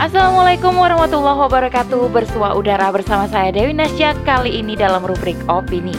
[0.00, 2.08] Assalamualaikum warahmatullahi wabarakatuh.
[2.08, 4.16] Bersua udara bersama saya Dewi Nasya.
[4.24, 5.92] Kali ini dalam rubrik opini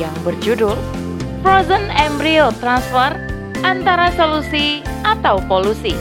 [0.00, 0.72] Yang berjudul
[1.44, 3.12] Frozen Embryo Transfer
[3.60, 5.92] Antara Solusi atau Polusi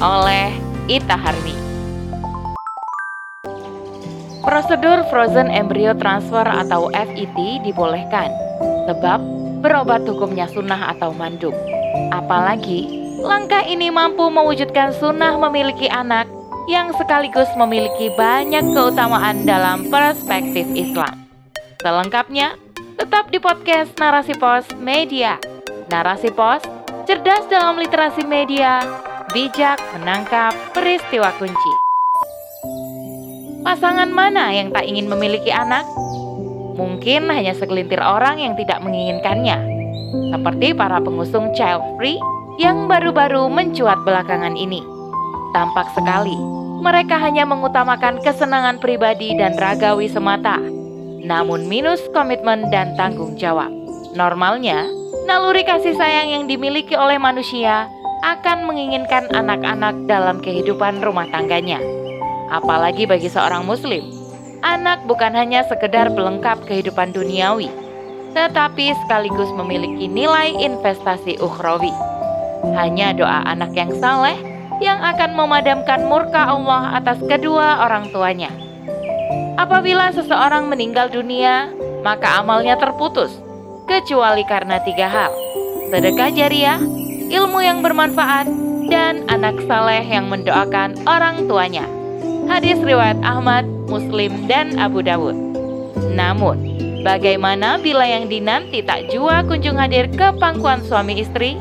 [0.00, 0.48] Oleh
[0.88, 1.52] Ita Harni
[4.40, 7.36] Prosedur Frozen Embryo Transfer atau FET
[7.68, 8.32] dibolehkan
[8.88, 9.20] Sebab
[9.60, 11.52] berobat hukumnya sunnah atau mandub.
[12.16, 16.31] Apalagi langkah ini mampu mewujudkan sunnah memiliki anak
[16.70, 21.26] yang sekaligus memiliki banyak keutamaan dalam perspektif Islam.
[21.82, 22.54] Selengkapnya,
[22.94, 25.38] tetap di podcast Narasi Pos Media.
[25.90, 26.62] Narasi Pos,
[27.04, 28.78] cerdas dalam literasi media,
[29.34, 31.72] bijak menangkap peristiwa kunci.
[33.66, 35.82] Pasangan mana yang tak ingin memiliki anak?
[36.78, 39.58] Mungkin hanya segelintir orang yang tidak menginginkannya,
[40.30, 42.18] seperti para pengusung child free
[42.62, 45.01] yang baru-baru mencuat belakangan ini.
[45.52, 46.32] Tampak sekali,
[46.80, 50.56] mereka hanya mengutamakan kesenangan pribadi dan ragawi semata,
[51.20, 53.68] namun minus komitmen dan tanggung jawab.
[54.16, 54.88] Normalnya,
[55.28, 57.84] naluri kasih sayang yang dimiliki oleh manusia
[58.24, 61.84] akan menginginkan anak-anak dalam kehidupan rumah tangganya.
[62.48, 64.08] Apalagi bagi seorang muslim,
[64.64, 67.68] anak bukan hanya sekedar pelengkap kehidupan duniawi,
[68.32, 71.92] tetapi sekaligus memiliki nilai investasi ukhrawi.
[72.72, 78.48] Hanya doa anak yang saleh yang akan memadamkan murka Allah atas kedua orang tuanya.
[79.60, 81.68] Apabila seseorang meninggal dunia,
[82.00, 83.30] maka amalnya terputus,
[83.84, 85.32] kecuali karena tiga hal:
[85.92, 86.80] sedekah jariah,
[87.28, 88.48] ilmu yang bermanfaat,
[88.88, 91.84] dan anak saleh yang mendoakan orang tuanya.
[92.50, 95.36] Hadis riwayat Ahmad, Muslim, dan Abu Dawud.
[96.12, 96.58] Namun,
[97.06, 101.56] bagaimana bila yang dinanti tak jua kunjung hadir ke pangkuan suami istri?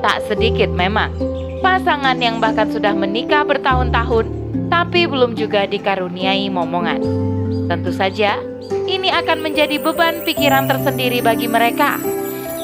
[0.00, 1.12] Tak sedikit memang
[1.60, 4.26] pasangan yang bahkan sudah menikah bertahun-tahun
[4.68, 7.00] tapi belum juga dikaruniai momongan.
[7.66, 8.38] Tentu saja,
[8.86, 11.98] ini akan menjadi beban pikiran tersendiri bagi mereka.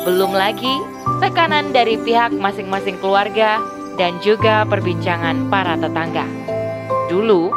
[0.02, 0.72] Belum lagi
[1.22, 3.62] tekanan dari pihak masing-masing keluarga
[3.98, 6.26] dan juga perbincangan para tetangga.
[7.10, 7.50] Dulu,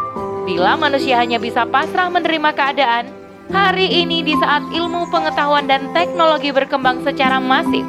[0.46, 3.06] bila manusia hanya bisa pasrah menerima keadaan,
[3.50, 7.86] hari ini di saat ilmu pengetahuan dan teknologi berkembang secara masif,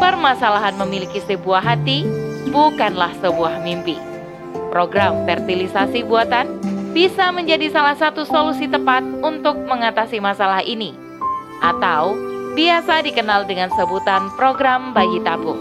[0.00, 3.94] permasalahan memiliki sebuah hati bukanlah sebuah mimpi.
[4.72, 6.58] Program fertilisasi buatan
[6.96, 10.92] bisa menjadi salah satu solusi tepat untuk mengatasi masalah ini,
[11.64, 12.16] atau
[12.52, 15.56] biasa dikenal dengan sebutan program bayi tabung.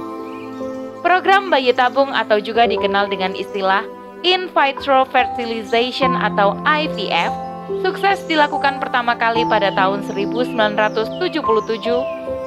[1.01, 3.83] Program bayi tabung atau juga dikenal dengan istilah
[4.21, 7.31] in vitro fertilization atau IVF
[7.79, 11.15] sukses dilakukan pertama kali pada tahun 1977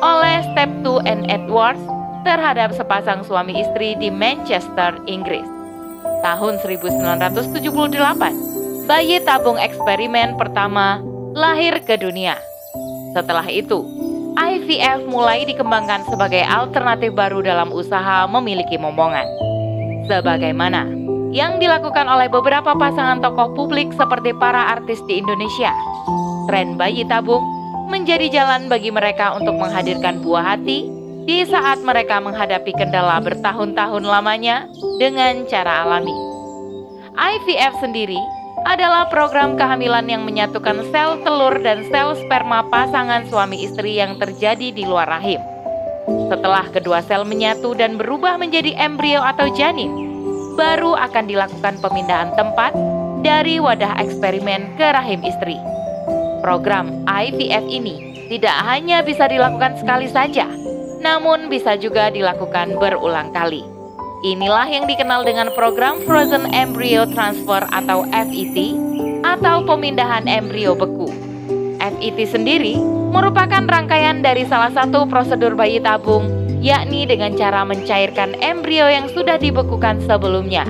[0.05, 1.81] oleh Step 2 and Edwards
[2.25, 5.45] terhadap sepasang suami istri di Manchester, Inggris.
[6.25, 11.05] Tahun 1978, bayi tabung eksperimen pertama
[11.37, 12.41] lahir ke dunia.
[13.13, 13.85] Setelah itu,
[14.35, 19.29] IVF mulai dikembangkan sebagai alternatif baru dalam usaha memiliki momongan.
[20.09, 21.05] Sebagaimana
[21.35, 25.75] yang dilakukan oleh beberapa pasangan tokoh publik seperti para artis di Indonesia.
[26.47, 27.43] Tren bayi tabung
[27.91, 30.94] menjadi jalan bagi mereka untuk menghadirkan buah hati
[31.25, 34.69] di saat mereka menghadapi kendala bertahun-tahun lamanya
[35.01, 36.13] dengan cara alami.
[37.17, 38.21] IVF sendiri
[38.69, 44.73] adalah program kehamilan yang menyatukan sel telur dan sel sperma pasangan suami istri yang terjadi
[44.73, 45.41] di luar rahim.
[46.29, 49.93] Setelah kedua sel menyatu dan berubah menjadi embrio atau janin,
[50.57, 52.77] baru akan dilakukan pemindahan tempat
[53.25, 55.57] dari wadah eksperimen ke rahim istri.
[56.45, 60.45] Program IVF ini tidak hanya bisa dilakukan sekali saja,
[61.05, 63.61] namun bisa juga dilakukan berulang kali.
[64.25, 68.57] Inilah yang dikenal dengan program Frozen Embryo Transfer atau FET
[69.21, 71.13] atau pemindahan embrio beku.
[71.77, 72.81] FET sendiri
[73.13, 76.25] merupakan rangkaian dari salah satu prosedur bayi tabung,
[76.65, 80.65] yakni dengan cara mencairkan embrio yang sudah dibekukan sebelumnya.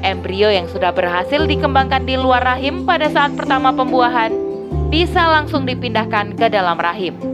[0.00, 4.32] Embrio yang sudah berhasil dikembangkan di luar rahim pada saat pertama pembuahan
[4.88, 7.27] bisa langsung dipindahkan ke dalam rahim.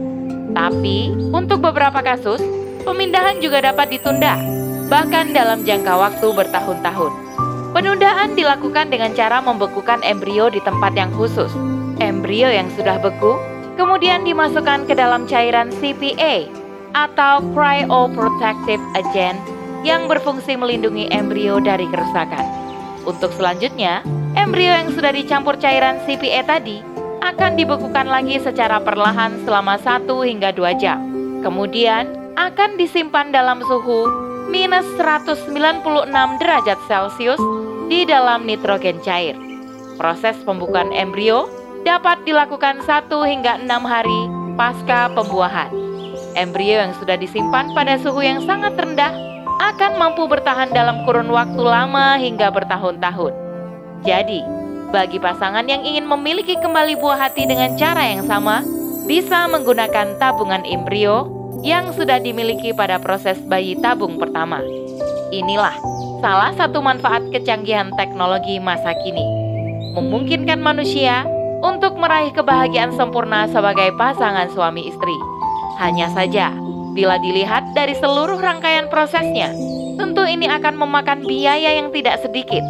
[0.55, 2.39] Tapi, untuk beberapa kasus,
[2.87, 4.39] pemindahan juga dapat ditunda,
[4.87, 7.11] bahkan dalam jangka waktu bertahun-tahun.
[7.75, 11.51] Penundaan dilakukan dengan cara membekukan embrio di tempat yang khusus.
[11.99, 13.35] Embrio yang sudah beku
[13.75, 16.47] kemudian dimasukkan ke dalam cairan CPA
[16.95, 19.35] atau Cryoprotective Agent
[19.83, 22.47] yang berfungsi melindungi embrio dari kerusakan.
[23.03, 24.01] Untuk selanjutnya,
[24.39, 26.94] embrio yang sudah dicampur cairan CPA tadi
[27.25, 31.01] akan dibekukan lagi secara perlahan selama 1 hingga 2 jam.
[31.41, 34.05] Kemudian akan disimpan dalam suhu
[34.53, 35.49] minus 196
[36.37, 37.41] derajat Celcius
[37.89, 39.33] di dalam nitrogen cair.
[39.97, 41.49] Proses pembukaan embrio
[41.81, 44.21] dapat dilakukan 1 hingga 6 hari
[44.53, 45.73] pasca pembuahan.
[46.37, 49.13] Embrio yang sudah disimpan pada suhu yang sangat rendah
[49.73, 53.33] akan mampu bertahan dalam kurun waktu lama hingga bertahun-tahun.
[54.03, 54.43] Jadi,
[54.95, 58.63] bagi pasangan yang ingin memiliki kembali buah hati dengan cara yang sama,
[59.03, 61.27] bisa menggunakan tabungan embrio
[61.67, 64.63] yang sudah dimiliki pada proses bayi tabung pertama.
[65.35, 65.75] Inilah
[66.23, 69.27] salah satu manfaat kecanggihan teknologi masa kini.
[69.99, 71.27] Memungkinkan manusia
[71.59, 75.17] untuk meraih kebahagiaan sempurna sebagai pasangan suami istri.
[75.75, 76.55] Hanya saja,
[76.95, 79.51] bila dilihat dari seluruh rangkaian prosesnya,
[79.99, 82.63] tentu ini akan memakan biaya yang tidak sedikit.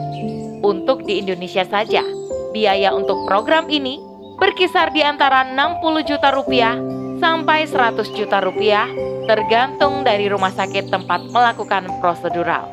[0.66, 2.02] Untuk di Indonesia saja,
[2.50, 4.02] biaya untuk program ini
[4.42, 6.74] berkisar di antara 60 juta rupiah
[7.22, 8.90] sampai 100 juta rupiah
[9.30, 12.66] tergantung dari rumah sakit tempat melakukan prosedural.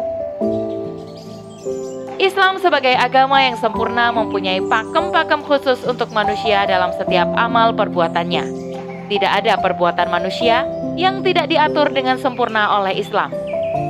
[2.16, 8.72] Islam sebagai agama yang sempurna mempunyai pakem-pakem khusus untuk manusia dalam setiap amal perbuatannya.
[9.12, 10.64] Tidak ada perbuatan manusia
[10.96, 13.28] yang tidak diatur dengan sempurna oleh Islam.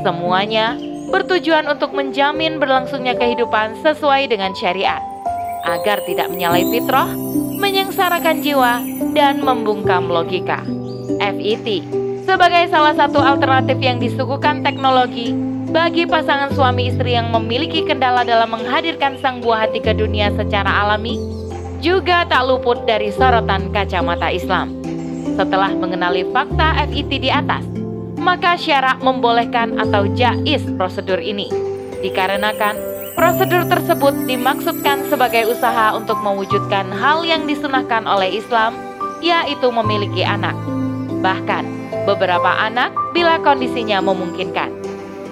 [0.03, 0.75] Semuanya
[1.13, 5.05] bertujuan untuk menjamin berlangsungnya kehidupan sesuai dengan syariat,
[5.69, 7.13] agar tidak menyalahi fitrah
[7.63, 8.83] menyengsarakan jiwa,
[9.15, 10.67] dan membungkam logika.
[11.23, 11.87] FET
[12.27, 15.31] sebagai salah satu alternatif yang disuguhkan teknologi
[15.71, 20.69] bagi pasangan suami istri yang memiliki kendala dalam menghadirkan sang buah hati ke dunia secara
[20.85, 21.17] alami,
[21.79, 24.75] juga tak luput dari sorotan kacamata Islam.
[25.39, 27.63] Setelah mengenali fakta FET di atas,
[28.23, 31.51] maka syarak membolehkan atau jais prosedur ini,
[32.01, 38.73] dikarenakan Prosedur tersebut dimaksudkan sebagai usaha untuk mewujudkan hal yang disunahkan oleh Islam,
[39.21, 40.57] yaitu memiliki anak.
[41.21, 41.65] Bahkan,
[42.09, 44.73] beberapa anak bila kondisinya memungkinkan.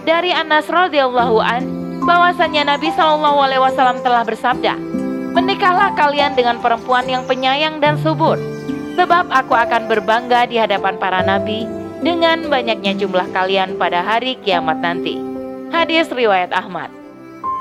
[0.05, 1.63] Dari Anas radhiyallahu an,
[2.05, 4.77] bahwasanya Nabi Shallallahu alaihi wasallam telah bersabda,
[5.33, 8.37] "Menikahlah kalian dengan perempuan yang penyayang dan subur,
[8.93, 14.81] sebab aku akan berbangga di hadapan para nabi dengan banyaknya jumlah kalian pada hari kiamat
[14.81, 15.21] nanti."
[15.71, 16.91] Hadis riwayat Ahmad.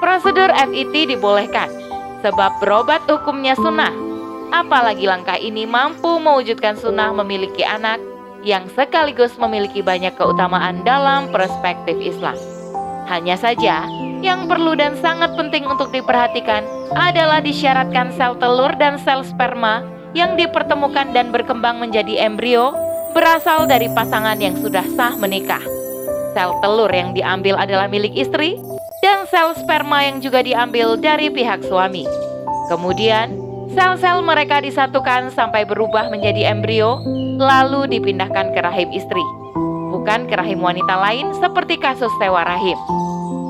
[0.01, 1.69] Prosedur FIT dibolehkan
[2.25, 3.91] sebab berobat hukumnya sunnah.
[4.49, 8.01] Apalagi langkah ini mampu mewujudkan sunnah memiliki anak
[8.41, 12.35] yang sekaligus memiliki banyak keutamaan dalam perspektif Islam.
[13.05, 13.85] Hanya saja,
[14.19, 16.65] yang perlu dan sangat penting untuk diperhatikan
[16.95, 19.83] adalah disyaratkan sel telur dan sel sperma
[20.17, 22.73] yang dipertemukan dan berkembang menjadi embrio
[23.11, 25.61] berasal dari pasangan yang sudah sah menikah.
[26.33, 28.57] Sel telur yang diambil adalah milik istri,
[29.01, 32.05] dan sel sperma yang juga diambil dari pihak suami.
[32.69, 33.33] Kemudian,
[33.73, 37.01] sel-sel mereka disatukan sampai berubah menjadi embrio,
[37.41, 39.25] lalu dipindahkan ke rahim istri,
[39.89, 42.77] bukan ke rahim wanita lain seperti kasus sewa rahim.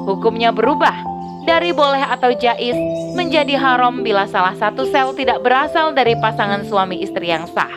[0.07, 0.95] Hukumnya berubah
[1.43, 2.77] dari boleh atau jais
[3.17, 7.73] menjadi haram bila salah satu sel tidak berasal dari pasangan suami istri yang sah.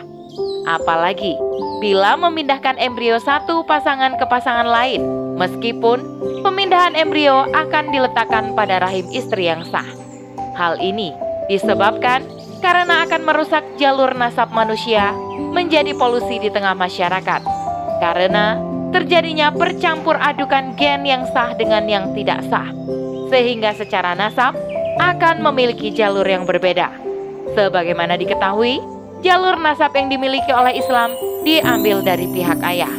[0.63, 1.35] Apalagi
[1.83, 5.03] bila memindahkan embrio satu pasangan ke pasangan lain,
[5.35, 5.99] meskipun
[6.39, 9.83] pemindahan embrio akan diletakkan pada rahim istri yang sah.
[10.55, 11.11] Hal ini
[11.51, 12.23] disebabkan
[12.63, 15.11] karena akan merusak jalur nasab manusia
[15.51, 17.43] menjadi polusi di tengah masyarakat.
[17.99, 18.63] Karena
[18.95, 22.71] terjadinya percampur adukan gen yang sah dengan yang tidak sah,
[23.27, 24.55] sehingga secara nasab
[25.03, 26.95] akan memiliki jalur yang berbeda.
[27.59, 28.79] Sebagaimana diketahui,
[29.23, 31.15] jalur nasab yang dimiliki oleh Islam
[31.47, 32.91] diambil dari pihak ayah.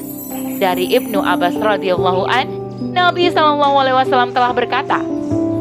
[0.57, 2.49] Dari Ibnu Abbas radhiyallahu an,
[2.97, 4.99] Nabi Shallallahu alaihi wasallam telah berkata,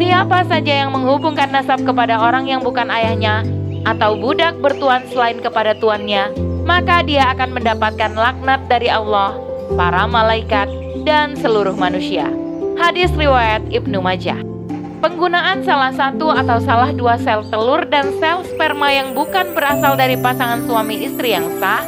[0.04, 3.48] Siapa saja yang menghubungkan nasab kepada orang yang bukan ayahnya
[3.88, 6.32] atau budak bertuan selain kepada tuannya,
[6.68, 9.36] maka dia akan mendapatkan laknat dari Allah,
[9.80, 10.68] para malaikat,
[11.08, 12.28] dan seluruh manusia.
[12.76, 14.53] Hadis riwayat Ibnu Majah.
[15.04, 20.16] Penggunaan salah satu atau salah dua sel telur dan sel sperma yang bukan berasal dari
[20.16, 21.84] pasangan suami istri yang sah,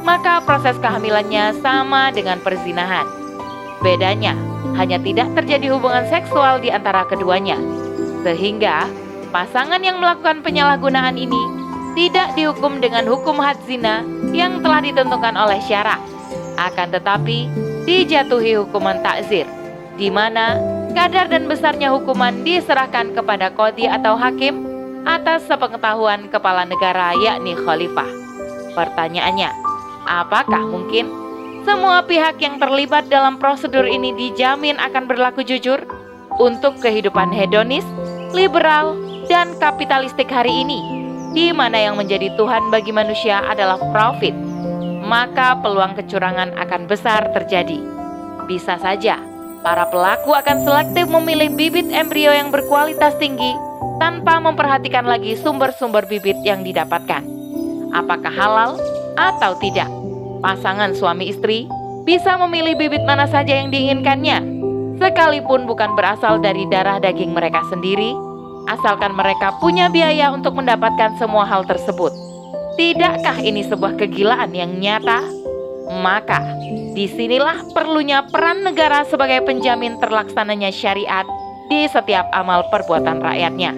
[0.00, 3.04] maka proses kehamilannya sama dengan perzinahan.
[3.84, 4.32] Bedanya
[4.80, 7.60] hanya tidak terjadi hubungan seksual di antara keduanya,
[8.24, 8.88] sehingga
[9.28, 11.42] pasangan yang melakukan penyalahgunaan ini
[12.00, 14.00] tidak dihukum dengan hukum had zina
[14.32, 16.00] yang telah ditentukan oleh syarak,
[16.56, 17.44] akan tetapi
[17.84, 19.44] dijatuhi hukuman takzir,
[20.00, 24.64] di mana kadar dan besarnya hukuman diserahkan kepada kodi atau hakim
[25.08, 28.08] atas sepengetahuan kepala negara yakni khalifah.
[28.76, 29.50] Pertanyaannya,
[30.04, 31.08] apakah mungkin
[31.68, 35.84] semua pihak yang terlibat dalam prosedur ini dijamin akan berlaku jujur
[36.40, 37.84] untuk kehidupan hedonis,
[38.32, 38.96] liberal,
[39.28, 40.80] dan kapitalistik hari ini,
[41.36, 44.32] di mana yang menjadi Tuhan bagi manusia adalah profit,
[45.04, 47.80] maka peluang kecurangan akan besar terjadi.
[48.48, 49.27] Bisa saja
[49.58, 53.52] Para pelaku akan selektif memilih bibit embrio yang berkualitas tinggi
[53.98, 57.26] tanpa memperhatikan lagi sumber-sumber bibit yang didapatkan.
[57.90, 58.78] Apakah halal
[59.18, 59.90] atau tidak?
[60.38, 61.66] Pasangan suami istri
[62.06, 64.38] bisa memilih bibit mana saja yang diinginkannya,
[65.02, 68.14] sekalipun bukan berasal dari darah daging mereka sendiri,
[68.70, 72.14] asalkan mereka punya biaya untuk mendapatkan semua hal tersebut.
[72.78, 75.37] Tidakkah ini sebuah kegilaan yang nyata?
[75.88, 76.44] Maka,
[76.92, 81.24] di sinilah perlunya peran negara sebagai penjamin terlaksananya syariat
[81.72, 83.72] di setiap amal perbuatan rakyatnya,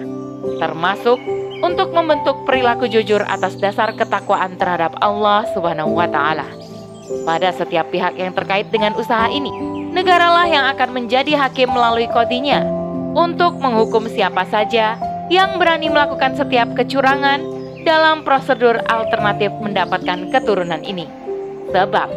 [0.59, 1.19] termasuk
[1.61, 6.47] untuk membentuk perilaku jujur atas dasar ketakwaan terhadap Allah Subhanahu wa Ta'ala.
[7.27, 9.51] Pada setiap pihak yang terkait dengan usaha ini,
[9.91, 12.63] negaralah yang akan menjadi hakim melalui kodinya
[13.11, 14.95] untuk menghukum siapa saja
[15.27, 17.43] yang berani melakukan setiap kecurangan
[17.83, 21.20] dalam prosedur alternatif mendapatkan keturunan ini.
[21.71, 22.09] Sebab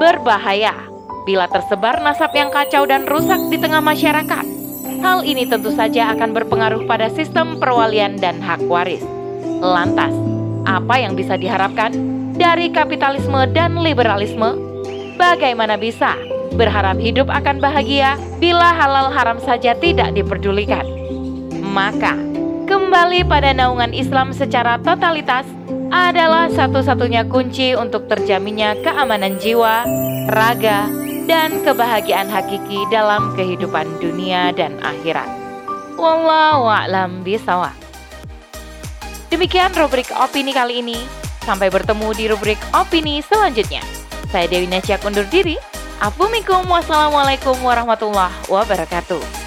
[0.00, 0.72] berbahaya
[1.24, 4.44] bila tersebar nasab yang kacau dan rusak di tengah masyarakat.
[5.04, 9.04] Hal ini tentu saja akan berpengaruh pada sistem perwalian dan hak waris.
[9.60, 10.12] Lantas,
[10.64, 11.92] apa yang bisa diharapkan
[12.36, 14.56] dari kapitalisme dan liberalisme?
[15.20, 16.16] Bagaimana bisa
[16.56, 20.84] berharap hidup akan bahagia bila halal haram saja tidak diperdulikan?
[21.60, 22.16] Maka,
[22.64, 25.44] kembali pada naungan Islam secara totalitas
[25.94, 29.86] adalah satu-satunya kunci untuk terjaminnya keamanan jiwa,
[30.26, 30.90] raga,
[31.30, 35.30] dan kebahagiaan hakiki dalam kehidupan dunia dan akhirat.
[35.94, 37.78] Wallahu a'lam bisawab.
[39.30, 40.98] Demikian rubrik opini kali ini.
[41.46, 43.84] Sampai bertemu di rubrik opini selanjutnya.
[44.34, 45.54] Saya Dewi Nasyak undur diri.
[46.02, 49.43] Assalamualaikum warahmatullahi wabarakatuh.